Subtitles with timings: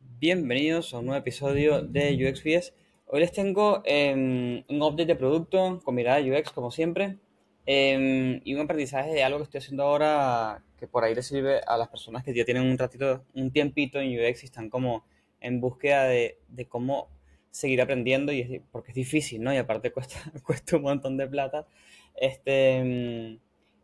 [0.00, 2.72] Bienvenidos a un nuevo episodio de UXPS.
[3.06, 7.16] Hoy les tengo em, un update de producto con mirada UX como siempre
[7.66, 11.60] em, y un aprendizaje de algo que estoy haciendo ahora que por ahí les sirve
[11.66, 15.04] a las personas que ya tienen un ratito, un tiempito en UX y están como
[15.40, 17.08] en búsqueda de, de cómo
[17.50, 19.52] seguir aprendiendo y es- porque es difícil, ¿no?
[19.52, 21.66] Y aparte cuesta, cuesta un montón de plata.
[22.14, 23.38] Este, em,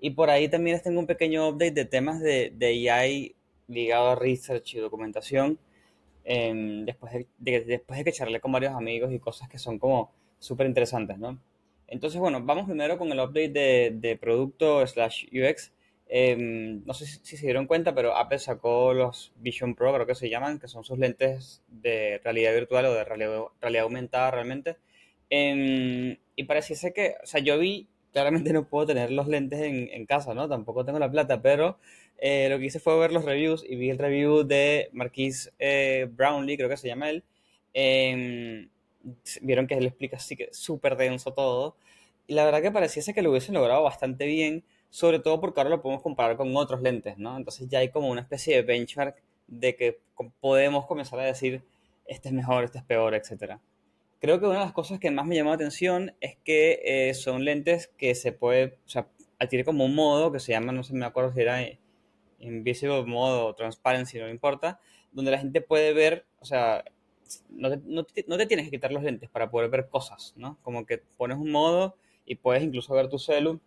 [0.06, 3.34] y por ahí también les tengo un pequeño update de temas de, de AI
[3.68, 5.58] ligado a research y documentación
[6.24, 9.78] em, después, de, de- después de que charlé con varios amigos y cosas que son
[9.78, 11.38] como súper interesantes, ¿no?
[11.88, 15.72] Entonces, bueno, vamos primero con el update de, de producto slash UX.
[16.08, 20.06] Em, no sé si, si se dieron cuenta, pero Apple sacó los Vision Pro, creo
[20.06, 24.30] que se llaman, que son sus lentes de realidad virtual o de realidad, realidad aumentada
[24.30, 24.76] realmente.
[25.30, 29.90] Em, y pareciese que, o sea, yo vi, claramente no puedo tener los lentes en,
[29.92, 30.48] en casa, ¿no?
[30.48, 31.78] Tampoco tengo la plata, pero
[32.18, 36.08] eh, lo que hice fue ver los reviews y vi el review de Marquis eh,
[36.10, 37.24] Brownlee, creo que se llama él.
[37.74, 38.68] Em,
[39.42, 41.76] vieron que él explica así que súper denso todo.
[42.26, 45.70] Y la verdad que pareciese que lo hubiesen logrado bastante bien, sobre todo porque ahora
[45.70, 47.36] lo podemos comparar con otros lentes, ¿no?
[47.36, 49.16] Entonces ya hay como una especie de benchmark
[49.48, 50.00] de que
[50.40, 51.62] podemos comenzar a decir,
[52.06, 53.60] este es mejor, este es peor, etcétera.
[54.24, 57.12] Creo que una de las cosas que más me llamó la atención es que eh,
[57.12, 59.06] son lentes que se puede, o sea,
[59.50, 61.58] tiene como un modo que se llama, no sé, me acuerdo si era
[62.38, 64.80] invisible mode o transparency, no me importa,
[65.12, 66.82] donde la gente puede ver, o sea,
[67.50, 70.56] no te, tienes que quitar los lentes para poder ver cosas, ¿no?
[70.62, 73.60] Como que pones un modo y puedes incluso ver tu celu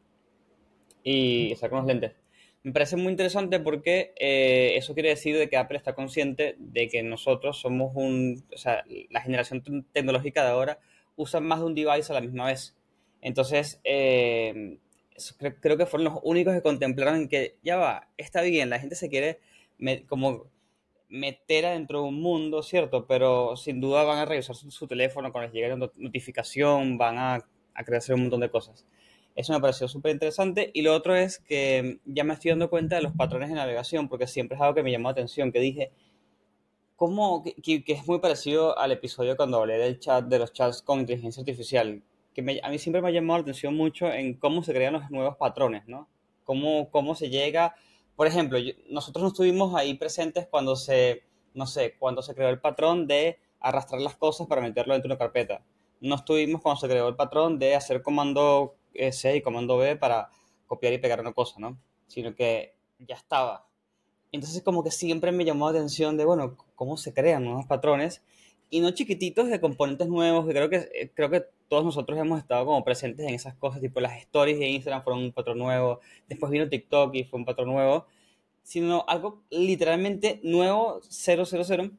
[1.04, 2.14] y con los lentes.
[2.64, 6.90] Me parece muy interesante porque eh, eso quiere decir de que Apple está consciente de
[6.90, 10.80] que nosotros somos un, o sea, la generación te- tecnológica de ahora
[11.16, 12.76] usa más de un device a la misma vez.
[13.22, 14.80] Entonces, eh,
[15.16, 18.80] eso cre- creo que fueron los únicos que contemplaron que ya va, está bien, la
[18.80, 19.40] gente se quiere
[19.78, 20.46] me- como
[21.10, 23.08] meter adentro de un mundo, ¿cierto?
[23.08, 27.36] Pero sin duda van a revisar su, teléfono cuando les llegue not- notificación, van a,
[27.36, 27.46] a
[27.98, 28.86] hacer un montón de cosas.
[29.38, 30.72] Eso me pareció súper interesante.
[30.74, 34.10] Y lo otro es que ya me estoy dando cuenta de los patrones de navegación,
[34.10, 35.92] porque siempre es algo que me llamó la atención, que dije,
[36.96, 37.44] ¿cómo?
[37.44, 41.42] Que, es muy parecido al episodio cuando hablé del chat, de los chats con inteligencia
[41.42, 42.02] artificial,
[42.34, 45.12] que a mí siempre me ha llamado la atención mucho en cómo se crean los
[45.12, 46.10] nuevos patrones, ¿no?
[46.44, 47.76] Cómo, cómo se llega,
[48.16, 48.58] por ejemplo,
[48.90, 51.22] nosotros no estuvimos ahí presentes cuando se,
[51.54, 55.14] no sé, cuando se creó el patrón de arrastrar las cosas para meterlo dentro de
[55.14, 55.62] una carpeta.
[56.02, 58.77] No estuvimos cuando se creó el patrón de hacer comando
[59.12, 60.30] C y comando B para
[60.66, 61.80] copiar y pegar una cosa, ¿no?
[62.08, 63.68] Sino que ya estaba.
[64.32, 68.22] Entonces como que siempre me llamó la atención de, bueno, cómo se crean nuevos patrones
[68.70, 72.66] y no chiquititos de componentes nuevos, creo que, eh, creo que todos nosotros hemos estado
[72.66, 76.52] como presentes en esas cosas, tipo las stories de Instagram fueron un patrón nuevo, después
[76.52, 78.06] vino TikTok y fue un patrón nuevo,
[78.64, 81.92] sino algo literalmente nuevo, 000.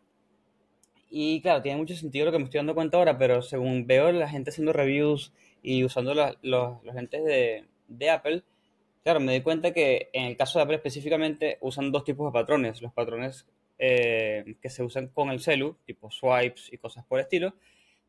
[1.10, 4.12] Y claro, tiene mucho sentido lo que me estoy dando cuenta ahora, pero según veo
[4.12, 5.32] la gente haciendo reviews
[5.62, 8.42] y usando la- los, los lentes de, de Apple,
[9.04, 12.32] Claro, me di cuenta que en el caso de Apple específicamente usan dos tipos de
[12.38, 12.82] patrones.
[12.82, 13.46] Los patrones
[13.78, 17.54] eh, que se usan con el celu, tipo swipes y cosas por el estilo,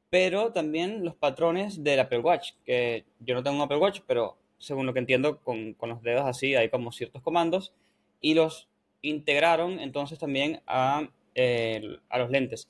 [0.10, 4.38] pero también los patrones del Apple Watch, que yo no tengo un Apple Watch, pero
[4.58, 7.74] según lo que entiendo, con, con los dedos así hay como ciertos comandos
[8.20, 8.68] y los
[9.02, 12.70] integraron entonces también a, eh, a los lentes.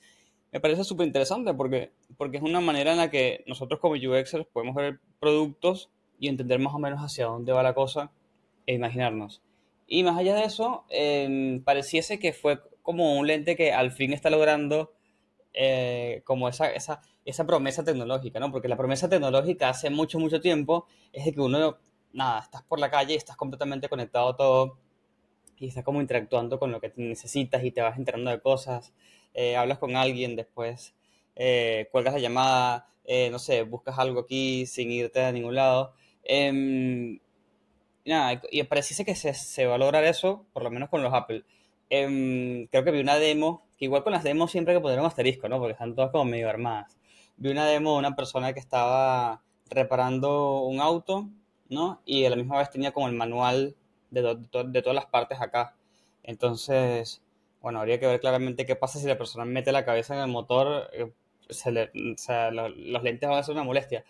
[0.51, 4.47] Me parece súper interesante porque, porque es una manera en la que nosotros como UXers
[4.51, 5.89] podemos ver productos
[6.19, 8.11] y entender más o menos hacia dónde va la cosa
[8.65, 9.41] e imaginarnos.
[9.87, 14.13] Y más allá de eso, eh, pareciese que fue como un lente que al fin
[14.13, 14.93] está logrando
[15.53, 18.51] eh, como esa, esa, esa promesa tecnológica, ¿no?
[18.51, 21.77] Porque la promesa tecnológica hace mucho, mucho tiempo es de que uno,
[22.13, 24.77] nada, estás por la calle y estás completamente conectado a todo
[25.57, 28.93] y estás como interactuando con lo que necesitas y te vas enterando de cosas,
[29.33, 30.95] eh, hablas con alguien, después
[31.35, 35.93] eh, cuelgas la llamada, eh, no sé, buscas algo aquí sin irte a ningún lado.
[36.23, 37.19] Em,
[38.05, 41.13] nada, y pareciese que se, se va a lograr eso, por lo menos con los
[41.13, 41.43] Apple.
[41.89, 44.99] Em, creo que vi una demo, que igual con las demos siempre hay que poner
[44.99, 45.57] un asterisco, ¿no?
[45.59, 46.97] Porque están todas como medio armadas.
[47.37, 51.29] Vi una demo de una persona que estaba reparando un auto,
[51.69, 52.01] ¿no?
[52.05, 53.75] Y a la misma vez tenía como el manual
[54.11, 54.21] de
[54.51, 55.75] to- de todas las partes acá.
[56.23, 57.21] Entonces,
[57.61, 60.27] bueno, habría que ver claramente qué pasa si la persona mete la cabeza en el
[60.29, 61.11] motor, eh,
[61.49, 64.05] se le- o sea, lo- los lentes van a ser una molestia.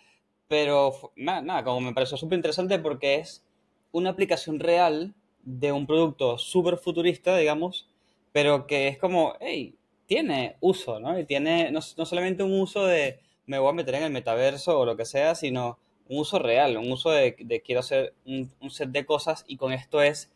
[0.48, 3.44] Pero nada, nada, como me pareció súper interesante porque es
[3.92, 5.14] una aplicación real
[5.44, 7.88] de un producto súper futurista, digamos,
[8.32, 9.74] pero que es como, hey,
[10.06, 11.18] tiene uso, ¿no?
[11.18, 14.78] Y tiene no, no solamente un uso de me voy a meter en el metaverso
[14.78, 18.90] o lo que sea, sino un uso real, un uso de, quiero hacer un, set
[18.90, 20.30] de cosas y con esto es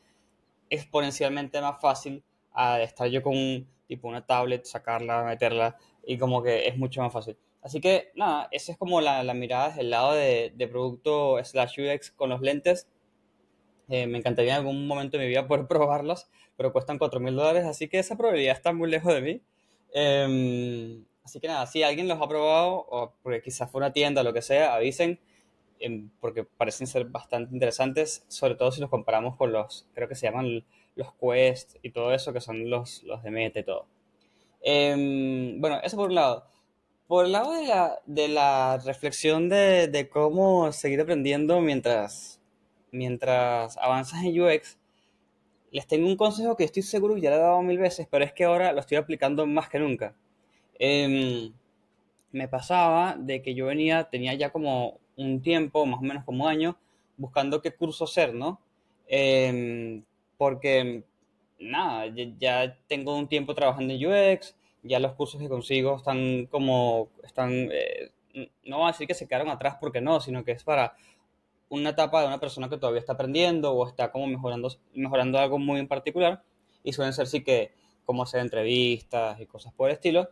[0.70, 2.22] exponencialmente más fácil
[2.54, 7.02] a estar yo con un, tipo una tablet, sacarla, meterla y como que es mucho
[7.02, 7.36] más fácil.
[7.62, 12.10] Así que nada, esa es como la, mirada desde el lado de, producto slash UX
[12.10, 12.88] con los lentes.
[13.88, 17.34] Eh, me encantaría en algún momento de mi vida poder probarlos, pero cuestan 4 mil
[17.34, 19.42] dólares, así que esa probabilidad está muy lejos de mí.
[19.92, 24.20] Em, así que nada, si alguien los ha probado, o porque quizás fue una tienda
[24.22, 25.20] o lo que sea, avisen,
[25.80, 30.14] em, porque parecen ser bastante interesantes, sobre todo si los comparamos con los, creo que
[30.14, 30.64] se llaman
[30.96, 33.86] los Quest y todo eso, que son los, los de Meta todo.
[34.60, 36.46] Em, bueno, eso por un lado.
[37.06, 42.40] Por el lado de la, de la reflexión de, de, cómo seguir aprendiendo mientras,
[42.92, 44.78] mientras avanzas en UX,
[45.70, 48.24] les tengo un consejo que estoy seguro que ya lo he dado mil veces, pero
[48.24, 50.14] es que ahora lo estoy aplicando más que nunca.
[50.78, 51.52] Em,
[52.32, 56.44] me pasaba de que yo venía, tenía ya como un tiempo, más o menos como
[56.44, 56.78] un año,
[57.16, 58.60] buscando qué curso hacer, ¿no?
[59.06, 60.04] Em,
[60.36, 61.04] porque,
[61.58, 62.06] nada,
[62.38, 67.68] ya tengo un tiempo trabajando en UX, ya los cursos que consigo están como, están,
[67.72, 68.12] eh,
[68.64, 70.94] no voy a decir que se quedaron atrás porque no, sino que es para
[71.68, 75.58] una etapa de una persona que todavía está aprendiendo o está como mejorando, mejorando algo
[75.58, 76.42] muy en particular
[76.82, 77.72] y suelen ser sí que
[78.04, 80.28] como hacer entrevistas y cosas por el estilo.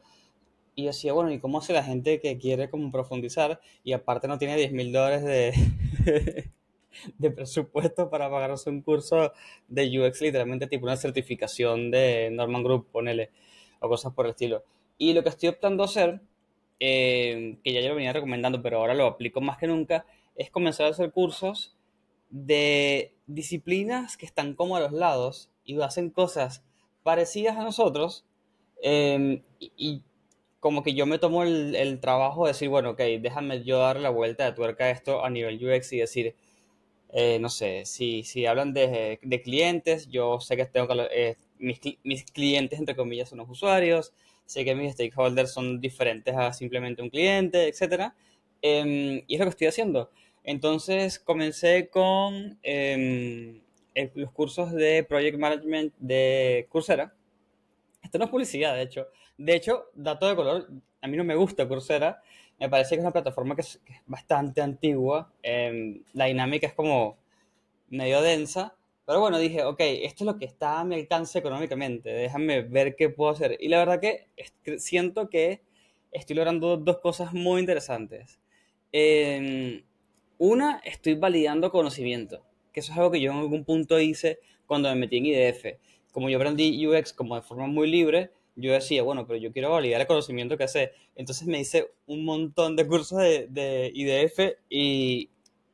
[0.75, 4.39] Y decía, bueno, ¿y cómo hace la gente que quiere como profundizar y aparte no
[4.39, 6.51] tiene 10 mil dólares de,
[7.19, 9.33] de presupuesto para pagarse un curso
[9.69, 13.31] de UX, literalmente tipo una certificación de Norman Group, ponele
[13.81, 14.65] o cosas por el estilo.
[14.99, 16.21] Y lo que estoy optando a hacer,
[16.81, 20.07] eh, que ya yo lo venía recomendando, pero ahora lo aplico más que nunca,
[20.37, 21.77] es comenzar a hacer cursos
[22.31, 26.65] de disciplinas que están como a los lados y hacen cosas
[27.03, 28.25] parecidas a nosotros.
[28.83, 30.03] Em, y,
[30.61, 34.11] como que yo me tomo el, trabajo de decir, bueno, ok, déjame yo dar la
[34.11, 36.37] vuelta de tuerca a esto a nivel UX y decir,
[37.13, 41.79] eh, no sé, si, si hablan de, de, clientes, yo sé que tengo eh, mis,
[42.05, 44.15] mis, clientes, entre comillas, son los usuarios,
[44.47, 48.13] sé que mis stakeholders son diferentes a simplemente un cliente, etc.
[48.63, 50.11] Em, y es lo que estoy haciendo.
[50.43, 53.61] Entonces comencé con em,
[54.15, 57.15] los cursos de Project Management de Coursera.
[58.03, 59.09] Esto no es publicidad, de hecho.
[59.37, 60.69] De hecho, dato de color,
[61.03, 62.23] a mí no me gusta Coursera.
[62.61, 65.33] Me parece que es una plataforma que es, bastante antigua.
[65.43, 67.17] Em, la dinámica es como
[67.89, 68.75] medio densa.
[69.05, 72.95] Pero bueno, dije, ok, esto es lo que está a mi alcance económicamente, déjame ver
[72.95, 73.57] qué puedo hacer.
[73.61, 74.29] Y la verdad que
[74.79, 75.61] siento que
[76.13, 78.39] estoy logrando dos cosas muy interesantes.
[78.93, 79.83] Em,
[80.39, 84.89] una, estoy validando conocimiento, que eso es algo que yo en algún punto hice cuando
[84.91, 85.79] me metí en IDF.
[86.13, 89.71] Como yo aprendí UX como de forma muy libre, yo decía, bueno, pero yo quiero
[89.71, 90.93] validar el conocimiento que sé.
[91.15, 95.31] Entonces me hice un montón de cursos de, de IDF y,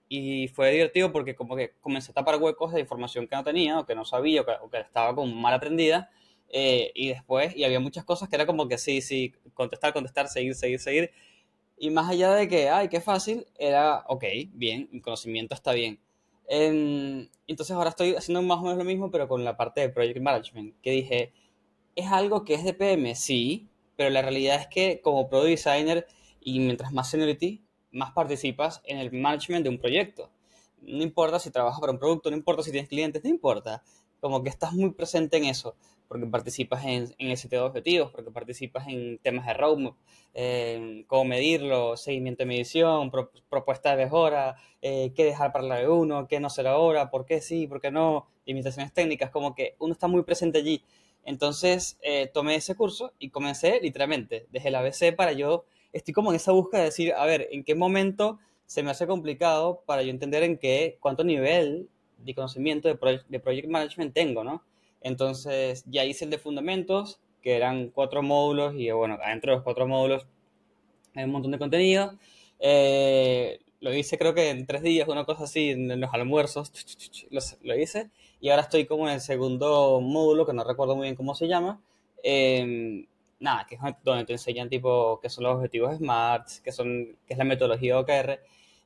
[0.08, 3.78] y fue divertido porque como que comencé a tapar huecos de información que no tenía
[3.78, 6.10] o que no sabía o que, estaba como mal aprendida.
[6.50, 10.28] Eh, y después, y había muchas cosas que era como que sí, sí, contestar, contestar,
[10.28, 11.10] seguir, seguir, seguir.
[11.76, 16.00] Y más allá de que, ay, qué fácil, era, ok, bien, mi conocimiento está bien.
[16.48, 20.20] entonces ahora estoy haciendo más o menos lo mismo, pero con la parte de Project
[20.20, 21.32] Management, que dije,
[21.98, 23.12] ¿es algo que es de PM?
[23.16, 26.06] Sí, pero la realidad es que como Product Designer
[26.40, 30.30] y mientras más seniority, más participas en el management de un proyecto.
[30.80, 33.82] No importa si trabajas para un producto, no importa si tienes clientes, no importa.
[34.20, 35.74] Como que estás muy presente en eso,
[36.06, 39.96] porque participas en, el seteo de objetivos, porque participas en temas de roadmap,
[41.08, 43.10] cómo medirlo, seguimiento de medición,
[43.48, 47.26] propuesta de mejora, eh, qué dejar para la de uno, qué no hacer ahora, por
[47.26, 50.84] qué sí, por qué no, limitaciones técnicas, como que uno está muy presente allí.
[51.28, 56.30] Entonces eh, tomé ese curso y comencé literalmente desde la ABC para yo estoy como
[56.30, 60.02] en esa búsqueda de decir, a ver, ¿en qué momento se me hace complicado para
[60.02, 64.62] yo entender en qué, cuánto nivel de conocimiento de, de Project Management tengo, ¿no?
[65.02, 69.64] Entonces ya hice el de fundamentos, que eran cuatro módulos, y bueno, adentro de los
[69.64, 70.26] cuatro módulos
[71.14, 72.14] hay un montón de contenido.
[72.58, 76.72] Eh, lo hice creo que en tres días, una cosa así, en los almuerzos,
[77.62, 78.08] lo hice.
[78.40, 81.48] Y ahora estoy como en el segundo módulo, que no recuerdo muy bien cómo se
[81.48, 81.80] llama.
[82.22, 83.06] Eh,
[83.40, 87.34] nada, que es donde te enseñan tipo qué son los objetivos SMART, qué, son, qué
[87.34, 88.40] es la metodología OKR.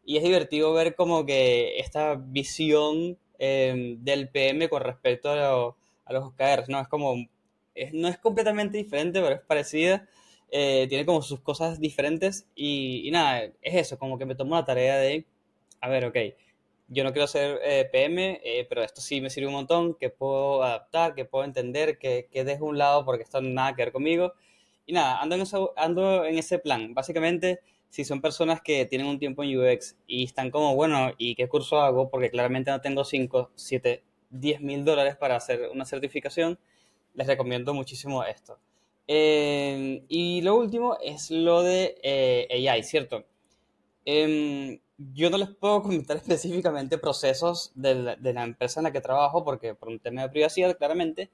[0.05, 6.13] Y es divertido ver como que esta visión em, del PM con respecto a, a,
[6.13, 6.81] los OKRs, ¿no?
[6.81, 7.15] Es como,
[7.93, 10.09] no es completamente diferente, pero es parecida.
[10.51, 14.55] Eh, tiene como sus cosas diferentes y, y, nada, es eso, como que me tomo
[14.55, 15.25] la tarea de,
[15.81, 16.17] a ver, ok,
[16.93, 20.11] yo no quiero ser eh, PM, eh, pero esto sí me sirve un montón, que
[20.11, 23.83] puedo adaptar, que puedo entender, que, que dejo un lado porque esto no nada que
[23.83, 24.35] ver conmigo.
[24.87, 25.45] Y nada, ando en,
[25.77, 26.95] ando en ese plan.
[26.95, 31.35] Básicamente, si son personas que tienen un tiempo en UX y están como, bueno, ¿y
[31.35, 32.11] qué curso hago?
[32.11, 36.59] Porque claramente no tengo 5, 7, 10 mil dólares para hacer una certificación,
[37.15, 38.59] les recomiendo muchísimo esto.
[39.07, 43.27] Eh, y lo último es lo de eh, AI, ¿cierto?
[45.15, 49.01] Yo no les puedo comentar específicamente procesos de la, de la, empresa en la que
[49.01, 51.31] trabajo, porque por un tema de privacidad, claramente,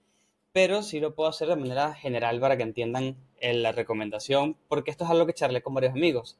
[0.52, 4.90] pero sí lo puedo hacer de manera general para que entiendan eh, la recomendación, porque
[4.90, 6.38] esto es algo que charlé con varios amigos,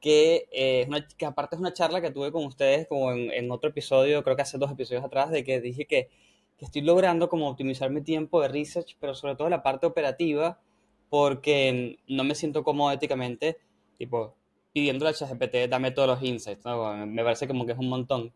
[0.00, 3.50] que, eh, una, que aparte es una charla que tuve con ustedes como en, en,
[3.50, 6.10] otro episodio, creo que hace dos episodios atrás, de que dije que,
[6.58, 10.60] que estoy logrando como optimizar mi tiempo de research, pero sobre todo la parte operativa,
[11.08, 13.58] porque no me siento cómodo éticamente,
[13.96, 14.34] tipo,
[14.74, 17.06] pidiéndole a ChatGPT, dame todos los insights, ¿no?
[17.06, 18.34] Me parece como que es un montón.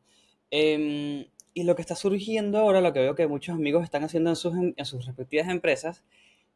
[0.51, 4.31] Eh, y lo que está surgiendo ahora, lo que veo que muchos amigos están haciendo
[4.31, 6.05] en sus, en sus respectivas empresas,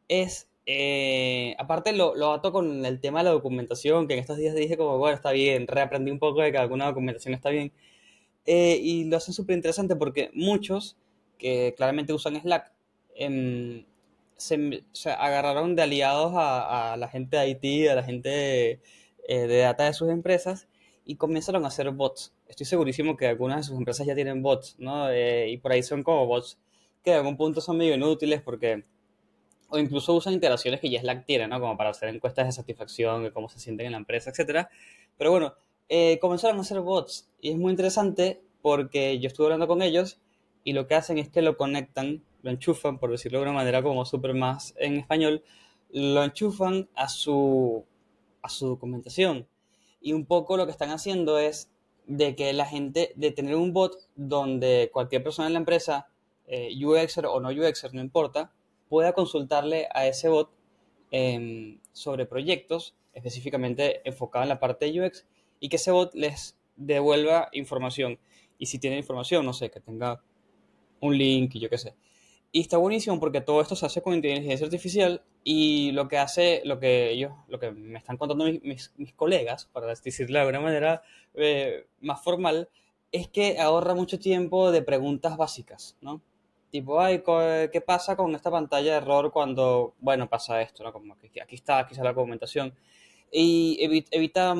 [0.07, 4.37] es, eh, aparte lo, lo ato con el tema de la documentación, que en estos
[4.37, 7.73] días dije como, bueno, está bien, reaprendí un poco de que alguna documentación está bien,
[8.45, 10.95] eh, y lo hacen súper interesante porque muchos
[11.37, 12.71] que claramente usan Slack,
[13.15, 13.85] eh,
[14.37, 18.79] se, se, agarraron de aliados a, a, la gente de IT, a la gente
[19.27, 20.67] eh, de data de sus empresas
[21.05, 22.33] y comenzaron a hacer bots.
[22.47, 25.09] Estoy segurísimo que algunas de sus empresas ya tienen bots, ¿no?
[25.09, 26.59] Eh, y por ahí son como bots
[27.03, 28.85] que de algún punto son medio inútiles porque
[29.69, 31.59] o incluso usan interacciones que ya Slack tiene, ¿no?
[31.59, 34.67] Como para hacer encuestas de satisfacción, de cómo se sienten en la empresa, etc.
[35.17, 35.55] Pero bueno,
[35.89, 40.19] eh, comenzaron a hacer bots y es muy interesante porque yo estuve hablando con ellos
[40.63, 43.81] y lo que hacen es que lo conectan, lo enchufan, por decirlo de una manera
[43.81, 45.43] como súper más en español,
[45.91, 47.85] lo enchufan a su
[48.43, 49.47] a su documentación.
[49.99, 51.71] Y un poco lo que están haciendo es
[52.05, 56.07] de que la gente, de tener un bot donde cualquier persona en la empresa,
[56.45, 58.51] eh, UXer o no UXer, no importa,
[58.89, 60.51] pueda consultarle a ese bot
[61.11, 65.25] eh, sobre proyectos específicamente enfocado en la parte de UX
[65.59, 68.19] y que ese bot les devuelva información.
[68.57, 70.21] Y si tiene información, no sé, que tenga
[70.99, 71.95] un link y yo qué sé.
[72.55, 76.61] Y está buenísimo porque todo esto se hace con inteligencia artificial y lo que hace,
[76.65, 80.39] lo que ellos, lo que me están contando mis, mis, mis colegas, para decirlo de
[80.39, 81.01] alguna manera
[81.33, 82.69] eh, más formal,
[83.11, 86.21] es que ahorra mucho tiempo de preguntas básicas, ¿no?
[86.69, 87.23] Tipo, ay,
[87.71, 90.93] ¿qué pasa con esta pantalla de error cuando, bueno, pasa esto, ¿no?
[90.93, 92.75] Como aquí está, aquí está la documentación.
[93.31, 93.79] Y
[94.11, 94.55] evita,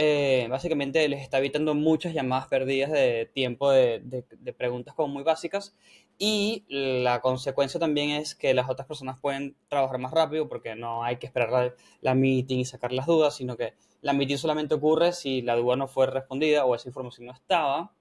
[0.00, 4.24] eh, básicamente les está evitando muchas llamadas perdidas de tiempo de,
[4.56, 5.74] preguntas como muy básicas
[6.18, 11.02] y la consecuencia también es que las otras personas pueden trabajar más rápido porque no
[11.02, 14.76] hay que esperar la, la meeting y sacar las dudas, sino que la meeting solamente
[14.76, 17.92] ocurre si la duda no fue respondida o esa información no estaba.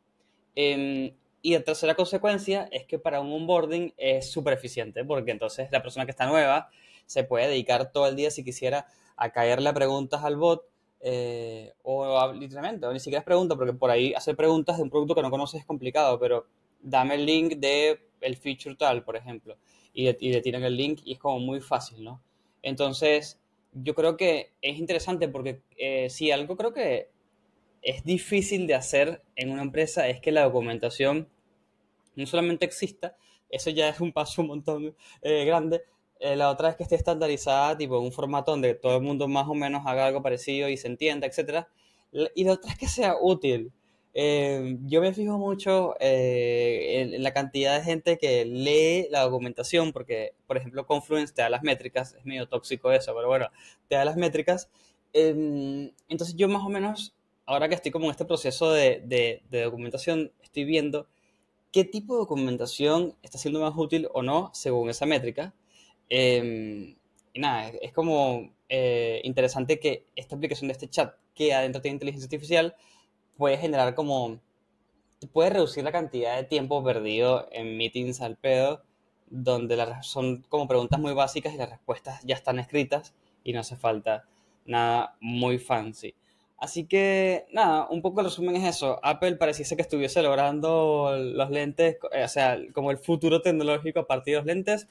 [0.56, 5.72] Eh, y la tercera consecuencia es que para un onboarding es súper eficiente porque entonces
[5.72, 6.70] la persona que está nueva
[7.08, 8.86] se puede dedicar todo el día si quisiera
[9.16, 13.90] a caerle preguntas al bot eh, o literalmente, o ni siquiera es pregunta porque por
[13.90, 16.46] ahí hacer preguntas de un producto que no conoces es complicado, pero
[16.82, 19.58] dame el link de el feature tal, por ejemplo,
[19.94, 22.22] y le, y le tiran el link y es como muy fácil, ¿no?
[22.64, 23.40] Entonces,
[23.74, 27.10] yo creo que es interesante porque eh, si algo creo que
[27.82, 31.30] es difícil de hacer en una empresa es que la documentación
[32.16, 33.16] no solamente exista,
[33.50, 35.84] eso ya es un paso un montón eh, grande,
[36.20, 39.28] eh, la otra es que esté estandarizada, tipo en un formato donde todo el mundo
[39.28, 41.68] más o menos haga algo parecido y se entienda, etc.
[42.36, 43.72] Y la otra es que sea útil.
[44.20, 49.94] Eh, yo me fijo mucho eh, en, la cantidad de gente que lee la documentación,
[49.94, 53.50] porque, por ejemplo, Confluence te da las métricas, es medio tóxico eso, pero bueno,
[53.88, 54.72] te da las métricas.
[55.14, 59.62] Eh, entonces yo más o menos, ahora que estoy como en este proceso de, de,
[59.62, 61.08] documentación, estoy viendo
[61.72, 65.54] qué tipo de documentación está siendo más útil o no según esa métrica.
[66.10, 66.96] Eh,
[67.34, 71.82] y nada, es, es como eh, interesante que esta aplicación de este chat que adentro
[71.82, 72.76] tiene inteligencia artificial
[73.38, 74.40] puede generar como,
[75.32, 78.84] puede reducir la cantidad de tiempo perdido en meetings al pedo,
[79.30, 83.62] donde las, son como preguntas muy básicas y las respuestas ya están escritas y no
[83.62, 84.26] hace falta
[84.66, 86.16] nada muy fancy.
[86.58, 89.00] Así que, nada, un poco el resumen es eso.
[89.04, 94.08] Apple pareciese que estuviese logrando los lentes, eh, o sea, como el futuro tecnológico a
[94.08, 94.88] partir de los lentes.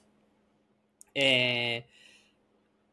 [1.19, 1.87] Eh,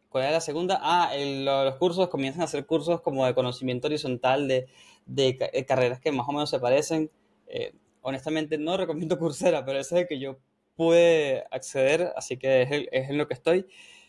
[0.10, 0.80] ¿Cuál era la segunda?
[0.82, 4.68] Ah, el, los cursos comienzan a hacer cursos como de conocimiento horizontal de
[5.06, 7.12] de, de carreras que más o menos se parecen.
[7.48, 10.38] Eh, honestamente no recomiendo Coursera, pero ese es el que yo
[10.76, 13.68] pude acceder, así que es, el, es en lo que estoy.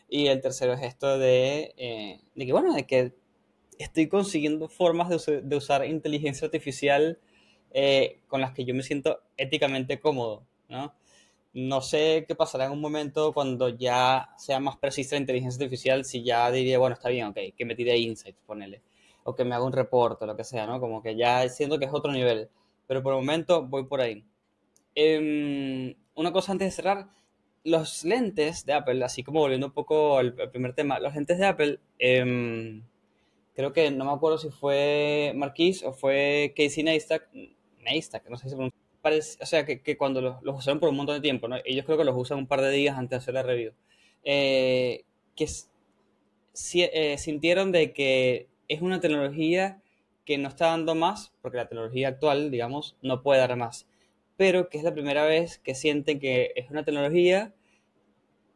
[0.08, 3.14] Y el tercero es esto de, eh, de que, bueno, de que
[3.78, 7.18] estoy consiguiendo formas de, de usar inteligencia artificial
[7.72, 10.94] eh, con las que yo me siento éticamente cómodo, ¿no?
[11.54, 16.04] No sé qué pasará en un momento cuando ya sea más precisa la inteligencia artificial,
[16.04, 18.82] si ya diría, bueno, está bien, ok, que me tire insights, ponele
[19.24, 20.80] o que me haga un reporte, lo que sea, ¿no?
[20.80, 22.48] Como que ya siento que es otro nivel.
[22.86, 24.24] Pero por el momento voy por ahí.
[24.94, 27.08] Em, una cosa antes de cerrar,
[27.64, 31.46] los lentes de Apple, así como volviendo un poco al, primer tema, los lentes de
[31.46, 32.82] Apple, em,
[33.54, 37.22] creo que no me acuerdo si fue Marquis o fue Casey Neistat,
[37.82, 38.78] Neistat, no sé si se pronuncia,
[39.12, 41.56] o sea, que, que cuando los, los, usaron por un montón de tiempo, ¿no?
[41.64, 43.72] ellos creo que los usan un par de días antes de hacer la review,
[44.24, 45.04] eh,
[45.36, 45.46] que
[46.52, 49.82] si, eh, sintieron de que es una tecnología
[50.24, 53.86] que no está dando más, porque la tecnología actual, digamos, no puede dar más,
[54.36, 57.52] pero que es la primera vez que sienten que es una tecnología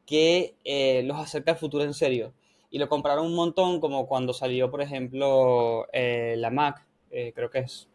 [0.09, 2.33] que eh, los acerca al futuro en serio.
[2.71, 7.51] Y lo compraron un montón, como cuando salió, por ejemplo, eh, la Mac, eh, creo
[7.51, 7.89] que es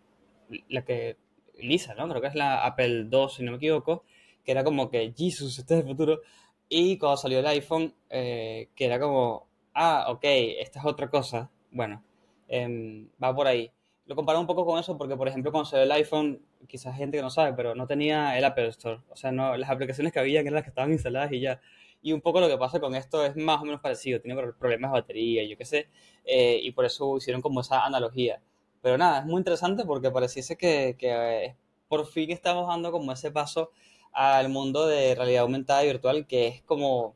[0.70, 1.18] la que,
[1.60, 2.08] Lisa, ¿no?
[2.10, 4.04] Creo que es la Apple II, si no me equivoco,
[4.44, 6.22] que era como que, Jesus, este es el futuro.
[6.70, 11.50] Y cuando salió el iPhone, que era como, ah, ok, esta es otra cosa.
[11.72, 12.04] Bueno,
[12.48, 13.72] em, va por ahí.
[14.06, 17.18] Lo comparo un poco con eso porque, por ejemplo, cuando salió el iPhone, quizás gente
[17.18, 19.02] que no sabe, pero no tenía el Apple Store.
[19.10, 21.62] O sea, no, las aplicaciones que había eran las que estaban instaladas y ya.
[22.02, 24.20] Y un poco lo que pasa con esto es más o menos parecido.
[24.20, 25.88] Tiene problemas de batería, yo qué sé.
[26.26, 28.42] Eh, y por eso hicieron como esa analogía.
[28.84, 31.56] Pero nada, es muy interesante porque pareciese que, que eh,
[31.88, 33.72] por fin estamos dando como ese paso
[34.12, 37.16] al mundo de realidad aumentada y virtual, que es como...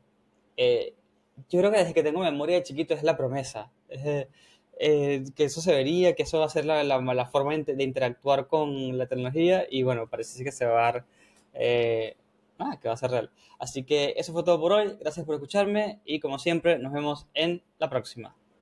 [0.56, 0.94] Eh,
[1.50, 3.70] yo creo que desde que tengo memoria de chiquito es la promesa.
[3.90, 4.28] Es,
[4.80, 8.46] eh, que eso se vería, que eso va a ser la, la, forma de, interactuar
[8.48, 11.06] con la tecnología y bueno, parece que se va a dar,
[12.58, 13.30] ah, que va a ser real.
[13.58, 17.26] Así que eso fue todo por hoy, gracias por escucharme y como siempre nos vemos
[17.34, 18.34] en la próxima.